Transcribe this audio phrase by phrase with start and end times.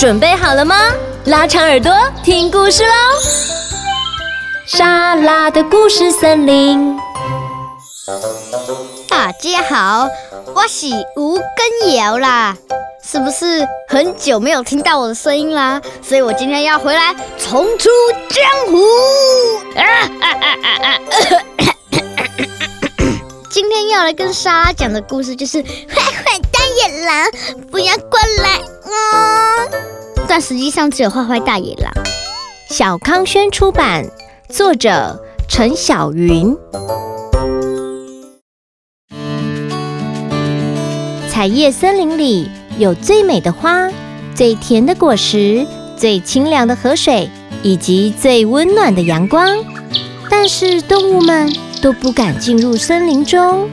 [0.00, 0.74] 准备好了吗？
[1.26, 1.92] 拉长耳朵
[2.24, 2.90] 听故事喽！
[4.64, 6.98] 莎拉的故事森林。
[9.10, 10.08] 大家好，
[10.54, 10.86] 我是
[11.16, 12.56] 吴根瑶啦。
[13.04, 15.78] 是不是很久没有听到我的声音啦？
[16.00, 17.90] 所以我今天要回来重出
[18.30, 18.78] 江湖。
[19.76, 19.84] 啊
[20.22, 20.98] 啊啊啊啊！
[23.50, 27.30] 今天要来跟莎拉讲的故事就是坏坏大野狼，
[27.70, 28.79] 不要过来。
[28.90, 31.92] 嗯，但实际上只有坏坏大野狼。
[32.68, 34.04] 小康轩出版，
[34.48, 36.56] 作者陈小云。
[41.28, 42.48] 彩叶森林里
[42.78, 43.88] 有最美的花，
[44.34, 47.30] 最甜的果实，最清凉的河水，
[47.62, 49.56] 以及最温暖的阳光。
[50.28, 53.68] 但是动物们都不敢进入森林中。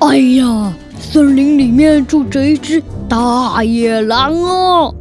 [0.00, 0.72] 哎呀，
[1.02, 4.94] 森林里面住着一只大野狼哦，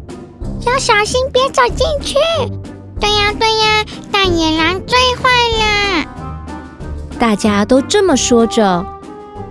[0.65, 2.15] 要小心，别走进去。
[2.99, 6.05] 对呀，对呀，大野狼最坏了。
[7.19, 8.85] 大家都这么说着。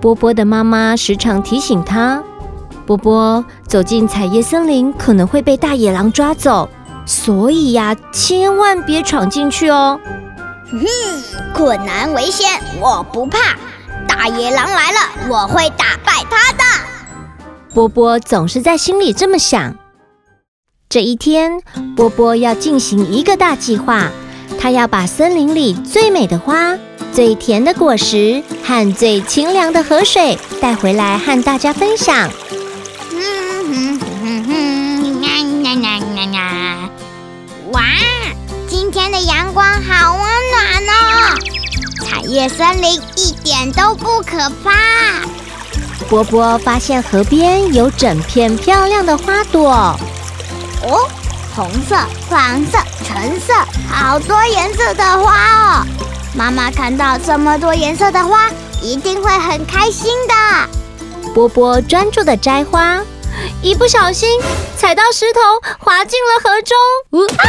[0.01, 2.23] 波波的妈妈时常提醒他：
[2.85, 6.69] 波波走进彩叶森林可能会被大野狼抓走，
[7.07, 9.99] 所以呀，千万别闯进去哦。
[10.71, 10.81] 哼，
[11.55, 13.57] 困难危险我不怕，
[14.09, 14.99] 大野狼来了
[15.29, 16.65] 我会打败他的。
[17.75, 19.77] 波波总是在心里这么想。
[20.89, 21.61] 这一天，
[21.97, 24.11] 波波要进行一个大计划，
[24.59, 26.77] 他要把森林里最美的花、
[27.13, 32.29] 最甜的果实和最清凉的河水带回来和大家分享。
[37.71, 37.83] 哇！
[38.69, 41.39] 今天的阳光好温暖哦，
[42.03, 44.73] 彩叶森林一点都不可怕。
[46.11, 49.71] 波波发现河边有整片漂亮的花朵，
[50.83, 51.09] 哦，
[51.55, 51.97] 红色、
[52.29, 53.55] 黄色、橙色，
[53.89, 55.87] 好多颜色的花哦。
[56.35, 58.51] 妈妈看到这么多颜色的花，
[58.83, 60.35] 一定会很开心的。
[61.33, 62.99] 波波专注地摘花，
[63.63, 64.41] 一不小心
[64.77, 65.41] 踩到石头，
[65.79, 66.77] 滑进了河中。
[67.39, 67.47] 啊！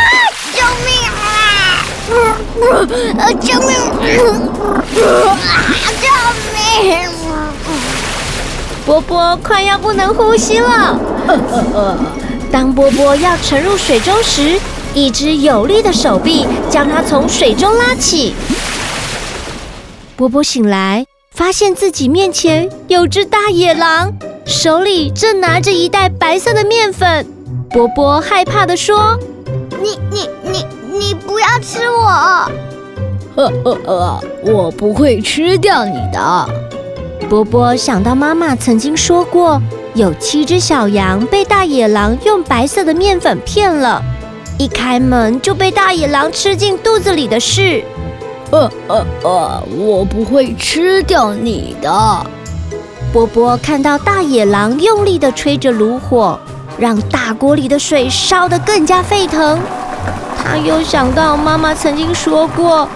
[0.53, 1.84] 救命啊！
[3.18, 3.72] 呃，救命！
[5.57, 6.06] 啊救
[6.84, 7.21] 命！
[8.91, 11.00] 波波快要不能呼吸了。
[12.52, 14.59] 当波波要沉入水中时，
[14.94, 18.34] 一只有力的手臂将它从水中拉起。
[20.18, 24.12] 波波醒来，发现自己面前有只大野狼，
[24.44, 27.25] 手里正拿着一袋白色的面粉。
[27.69, 29.18] 波波害怕地说
[29.81, 32.06] ：“你、你、你、你不要吃我
[33.38, 36.50] ！”“呵呵呵，我不会吃掉你的。”
[37.31, 39.62] 波波想到妈妈曾经说过，
[39.94, 44.03] 有七只小羊被大野狼用白色的面粉骗了。
[44.58, 47.81] 一开门就被大野狼吃进肚子里的事，
[48.52, 51.90] 呃呃呃，我不会吃掉你的。
[53.14, 56.38] 波波看到大野狼用力地吹着炉火，
[56.78, 59.58] 让大锅里的水烧得更加沸腾。
[60.44, 62.90] 他又想到妈妈曾经说过，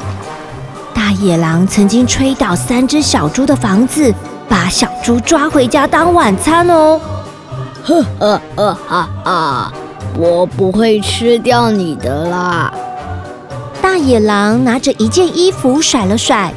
[0.96, 4.12] 大野狼曾经吹倒三只小猪的房子，
[4.48, 7.00] 把小猪抓回家当晚餐哦。
[7.84, 9.74] 呵呵呵哈哈。
[10.18, 12.74] 我不会吃掉你的啦！
[13.82, 16.54] 大野狼拿着一件衣服甩了甩，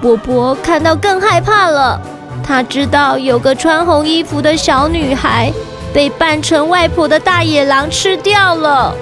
[0.00, 2.00] 波波看到更害怕了。
[2.44, 5.52] 他知道有个穿红衣服的小女孩
[5.92, 8.94] 被扮成外婆的大野狼吃掉了。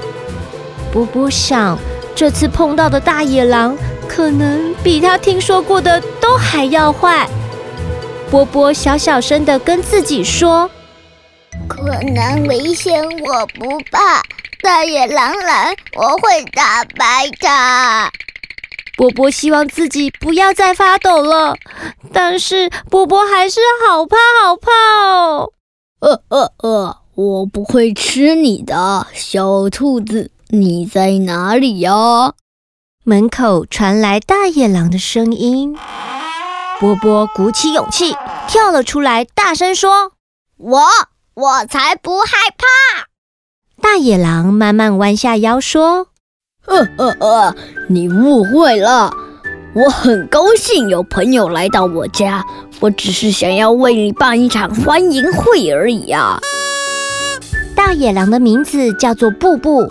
[0.90, 1.76] 波波想，
[2.14, 3.76] 这次碰到的大野狼
[4.14, 7.26] 可能比他听说过的都还要坏。
[8.30, 10.70] 波波小小声的跟自己说。
[11.66, 11.82] 可
[12.14, 14.22] 能危险我不怕，
[14.62, 18.10] 大野狼来我会打败他。
[18.98, 21.56] 波波希望自己不要再发抖了，
[22.12, 24.70] 但是波波还是好怕好怕
[25.06, 25.52] 哦。
[26.00, 32.34] 呃呃呃，我不会吃你的，小兔子，你在哪里呀？
[33.04, 35.76] 门口传来大野狼的声音。
[36.78, 38.16] 波波鼓起勇气
[38.46, 40.12] 跳了出来，大声说
[40.58, 40.80] ：“我。”
[41.34, 42.26] 我才不害
[42.58, 43.06] 怕！
[43.80, 46.08] 大野狼慢慢弯下腰说
[46.68, 47.56] ：“呃呃呃，
[47.88, 49.10] 你误会了。
[49.74, 52.44] 我很高兴有朋友来到我家，
[52.80, 56.38] 我只是想要为你办一场欢迎会而已啊。”
[57.74, 59.88] 大野狼的名字叫做布布，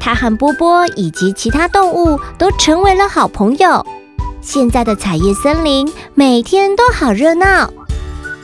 [0.00, 3.86] 他和波波以及其他动物都成为了好朋友。
[4.40, 7.70] 现在的彩叶森林每天都好热闹。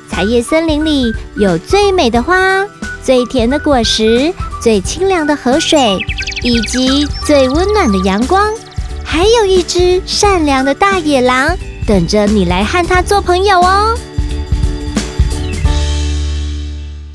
[0.09, 2.65] 彩叶森林里有最美的花、
[3.03, 5.99] 最甜的果实、最清凉的河水，
[6.43, 8.47] 以及最温暖的阳光，
[9.05, 11.57] 还有一只善良的大野狼，
[11.87, 13.97] 等着你来和它做朋友哦。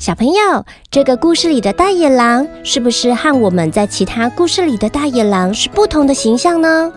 [0.02, 6.92] 小朋友，这个故事里的大野狼是不是和我们在其他故事里的大野狼是不同的形象呢？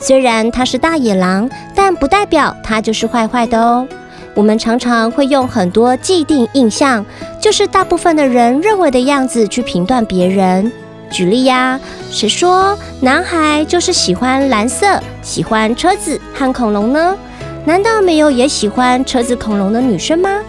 [0.00, 3.86] 虽然它是大野狼，但不代表它就是坏坏的哦。
[4.34, 7.06] 我们常常会用很多既定印象，
[7.40, 10.72] 就是大部分的人认为的样子去评断别人。
[11.08, 11.78] 举例呀，
[12.10, 17.16] 谁说男孩就是喜欢蓝色、喜欢车子和恐龙呢？
[17.64, 20.40] 难道没有也喜欢车子、恐龙的女生吗？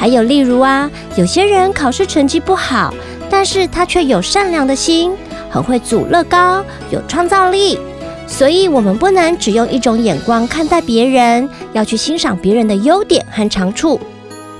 [0.00, 2.94] 还有例如啊，有些人考试成绩不好，
[3.28, 5.12] 但是他却有善良的心，
[5.50, 7.78] 很会组乐高，有创造力。
[8.26, 14.00] 所以，我们不能只用一种眼光看待别人，要去欣赏别人的优点和长处。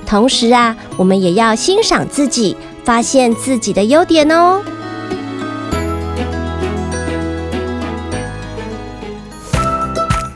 [0.05, 4.61] 同时啊，我们也要欣赏自己，发现自己的优点哦。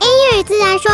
[0.02, 0.92] 英语自然说，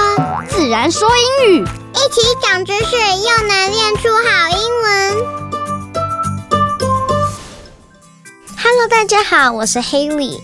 [0.49, 1.07] 自然说
[1.47, 1.65] 英语。
[2.01, 5.13] 一起长知识，又能练出好英文。
[8.57, 10.41] Hello，大家好，我是 Haley。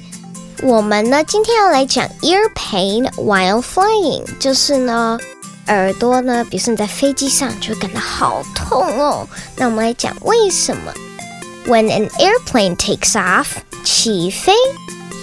[0.61, 5.17] 我们呢，今天要来讲 ear pain while flying，就是呢，
[5.65, 9.27] 耳朵呢，比如说你在飞机上就会感到好痛哦。
[9.55, 10.93] 那我们来讲为什么
[11.65, 13.47] ？When an airplane takes off，
[13.83, 14.53] 起飞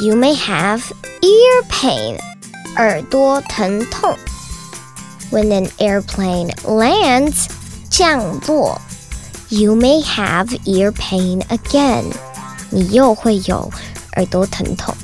[0.01, 0.81] ，you may have
[1.21, 2.19] ear pain，
[2.75, 4.19] 耳朵疼痛。
[5.34, 7.48] When an airplane lands，
[7.90, 8.80] 降落，
[9.50, 12.12] you may have ear pain again，
[12.72, 13.72] 你又会有
[14.16, 14.96] 耳朵疼痛。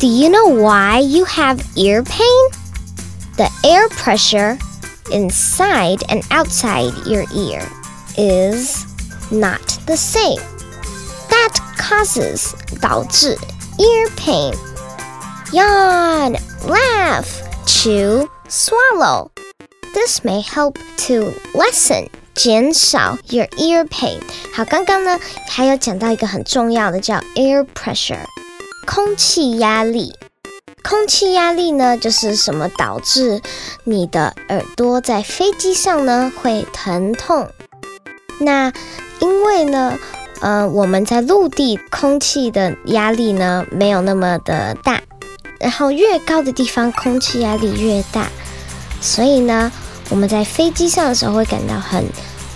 [0.00, 2.50] Do you know why you have ear pain?
[3.36, 4.58] The air pressure
[5.10, 7.62] inside and outside your ear
[8.16, 8.84] is
[9.30, 10.40] not the same.
[11.28, 13.38] That causes 导致
[13.78, 14.54] ear pain.
[15.52, 16.36] Yawn,
[16.66, 17.26] laugh,
[17.66, 19.30] chew, swallow.
[19.95, 20.75] This may help
[21.07, 24.19] to lessen 减少 your ear pain。
[24.53, 28.25] 好，刚刚呢还有讲到一个很重要的叫 air pressure，
[28.85, 30.13] 空气压力。
[30.83, 33.41] 空气压力呢就是什么导致
[33.85, 37.47] 你的耳朵在飞机上呢会疼痛？
[38.41, 38.73] 那
[39.21, 39.97] 因为呢，
[40.41, 45.01] 呃，我们在陆地空气的压力呢没有那么的大，
[45.57, 48.27] 然后越高的地方空气压力越大，
[48.99, 49.71] 所以呢。
[50.09, 52.05] 我们在飞机上的时候会感到很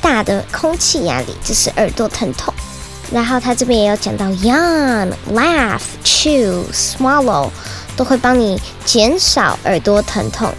[0.02, 2.54] 大的空气压力，就是耳朵疼痛。
[3.12, 7.50] 然后他这边也有讲到，yawn、laugh、chew、swallow
[7.96, 10.54] 都会帮你减少耳朵疼痛。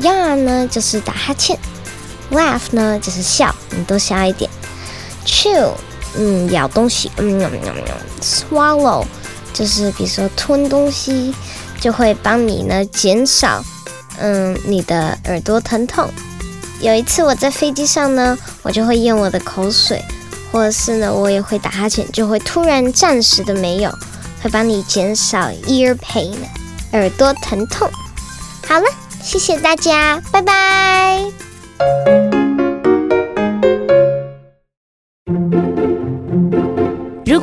[0.00, 1.58] yawn 呢就是打哈欠
[2.30, 4.50] ，laugh 呢就是笑，你多笑一点。
[5.26, 5.70] chew
[6.16, 7.94] 嗯咬东西，嗯嗯嗯嗯。
[8.22, 9.04] swallow
[9.52, 11.34] 就是比如说吞东西，
[11.78, 13.62] 就会帮你呢减少。
[14.18, 16.08] 嗯，你的耳朵疼痛。
[16.80, 20.04] 有一次我在飞机上呢，我就会咽我的口水，
[20.52, 23.90] 或者是呢，我也会打哈欠，就会突然暂时的没有，
[24.42, 26.34] 会帮你减少 ear pain，
[26.92, 27.90] 耳朵疼痛。
[28.66, 28.86] 好了，
[29.22, 32.15] 谢谢大家，拜拜。